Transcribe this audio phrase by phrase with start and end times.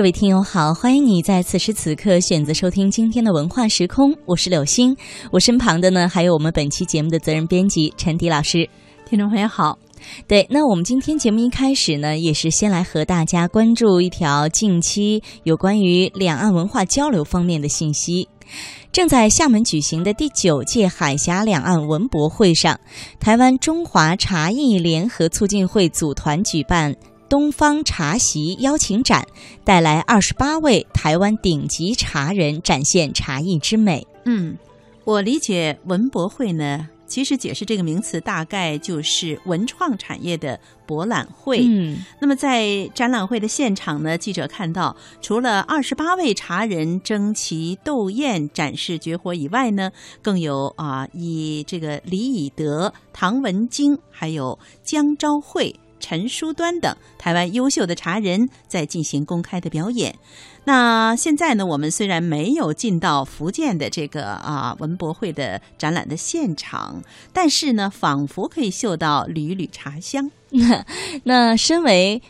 [0.00, 4.96] 各位听友好，欢迎你在此时此刻选择收听今天的文化时空，我是柳星，
[5.30, 8.66] 我身旁的呢还有我们本期节目的责任编辑陈迪老师。
[9.06, 9.78] 听众朋友好，
[10.26, 18.26] 对，那我们今天节目一开始呢，也是先来和大家关注一条近期有关于两岸文化交流方面的信息。
[18.90, 22.80] 正在厦门举行的第九届海峡两岸文博会上，
[23.20, 26.96] 台湾中华茶艺联合促进会组团举办。
[27.30, 29.24] 东方茶席邀请展
[29.62, 34.04] 带来二十八位台湾顶级茶人展现茶艺之美。
[34.24, 34.58] 嗯，
[35.04, 41.60] 我理解文博会呢，其实解释这个名词大概就是文创产业的博览会。
[41.64, 55.76] 嗯，那么在展览会的现场呢，记者看到，除了二十八位茶人争奇斗艳展示绝活以外呢，更有啊以这个李以德、唐文京还有江昭惠。
[56.00, 60.16] 陈书端等台湾优秀的茶人在进行公开的表演。
[60.64, 67.02] 那现在呢，我们虽然没有进到福建的这个啊文博会的展览的现场，
[67.32, 70.30] 但是呢，仿佛可以嗅到缕缕茶香。
[71.24, 72.20] 那身为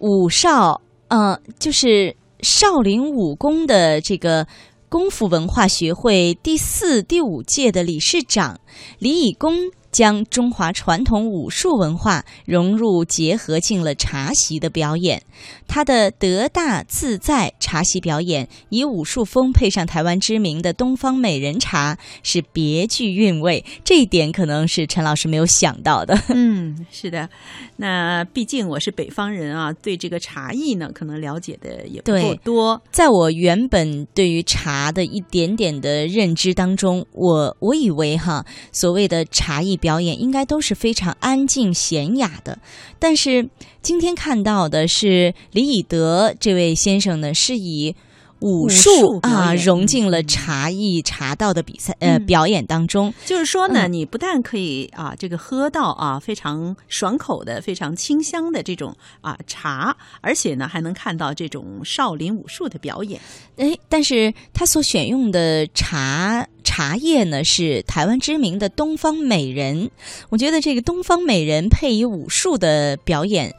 [0.00, 4.46] 武少，呃，就是少林武功的这个
[4.88, 8.60] 功夫文化学会第四、第五届的理事长
[8.98, 9.70] 李以公。
[9.92, 15.22] 将中华传统武术文化融入结合进了茶席的表演。
[15.66, 23.64] 他的德大自在茶席表演，以武术风配上台湾知名的东方美人茶，是别具韵味。
[23.84, 26.14] 这一点可能是陈老师没有想到的。
[26.28, 27.30] 嗯，是的。
[27.76, 32.82] 那毕竟我是北方人啊，对这个茶艺呢，可能了解的也不够多。
[32.90, 42.58] 在我原本对于茶的一点点的认知当中，我我以为哈，所谓的茶艺表演应该都是非常安静娴雅的，
[42.98, 43.48] 但是。
[43.82, 47.94] 今天看到的是李以德这位先生呢，是以
[48.40, 53.12] 武术啊融进了茶艺茶道的比赛呃表演当中。
[53.24, 63.20] 就是说呢，你不但可以啊这个喝到啊非常爽口的、非常清香的这种啊茶，而且呢还能看到这种少林武术的表演。
[63.56, 66.46] 哎，但是他所选用的茶。
[66.68, 69.88] 茶叶呢是台湾知名的东方美人，
[70.30, 73.54] 我觉得这个东方美人配以武术的表演，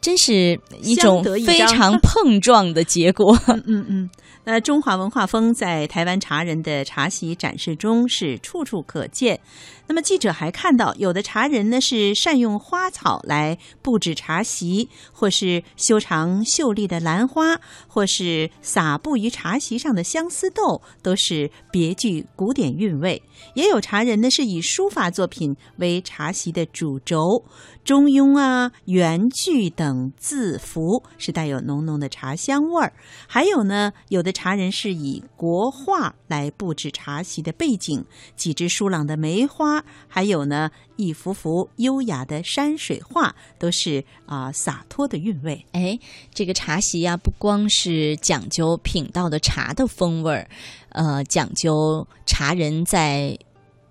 [0.00, 3.38] 真是一种非常碰撞的结果。
[3.46, 4.10] 嗯嗯。
[4.44, 9.38] 那中华文化风在台湾茶人的茶席展示中是处处可见。
[9.86, 23.22] 那么记者还看到，有的茶人呢是善用花草来布置茶席，或是修长秀丽的兰花，或是撒布于茶席上的相思豆，都是别具古典韵味。
[23.54, 27.44] 也有茶人呢是以书法作品为茶席的主轴，
[27.84, 32.92] 中庸啊、圆句等等字符是带有浓浓的茶香味儿。
[33.26, 34.32] 还有呢，有的。
[34.38, 38.04] 茶人是以国画来布置茶席的背景，
[38.36, 45.66] 几枝疏朗的梅花，还有呢一幅幅优雅的山水画，都是啊洒脱的韵味。
[45.72, 45.98] 哎，
[46.32, 50.48] 这个茶席呀，不光是讲究品到的茶的风味儿，
[50.90, 53.36] 呃，讲究茶人在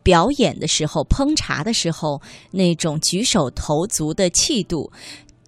[0.02, 2.22] 表演的时候、烹茶的时候
[2.52, 4.90] 那种举手投足的气度。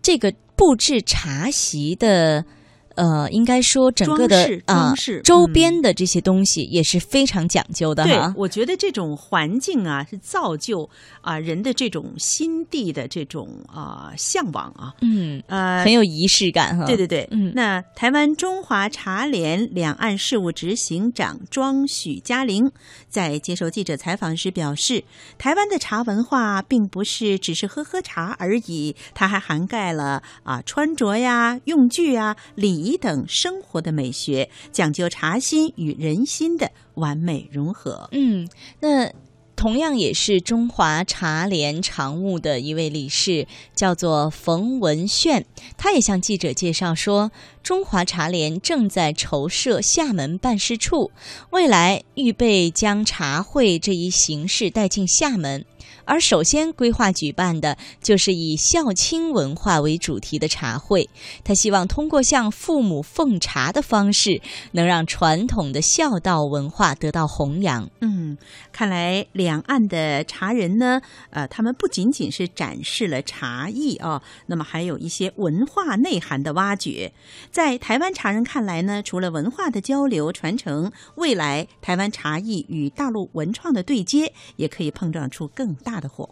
[0.02, 2.46] 这个布置茶席的。
[2.96, 8.34] 呃，应该说整个的啊，周边的这些东西也是非常讲究的哈。
[8.36, 10.90] 我觉得这种环境啊，是造就
[11.22, 14.94] 啊人的这种心地的这种啊向往啊。
[15.02, 16.86] 嗯，呃，很有仪式感哈。
[16.86, 17.54] 对对对，嗯。
[17.56, 22.70] 那台湾中华茶联两岸事务执行长庄许嘉玲
[23.08, 25.04] 在接受记者采访时表示，
[25.38, 32.89] 台湾的茶文化并不是只是喝喝茶而已，它还涵盖了啊穿着呀、用具啊、礼。
[32.98, 38.10] 等生活的美学，讲究茶心与人心的完美融合。
[38.12, 38.48] 嗯，
[38.80, 39.12] 那
[39.56, 43.46] 同样也是中华茶联常务的一位理事，
[43.76, 45.46] 叫做冯文炫，
[45.78, 47.32] 他也向记者介绍说，
[47.70, 51.12] 中华茶联正在筹设厦门办事处，
[51.52, 55.64] 未来预备将茶会这一形式带进厦门。
[56.06, 61.08] 而首先规划举办的就是以孝亲文化为主题的茶会，
[61.44, 67.88] 他希望通过向父母奉茶的方式，能让传统的孝道文化得到弘扬。
[68.02, 68.36] 嗯，
[68.72, 71.00] 看来两岸的茶人呢，
[71.30, 77.14] 呃，他们不仅仅是展示了茶艺啊，那么还有一些文化内涵的挖掘。
[77.60, 86.00] 在台湾茶人看来呢，除了文化的交流传承，未来台湾茶艺与大陆文创的对接，也可以碰撞出更大。
[86.00, 86.24] 的火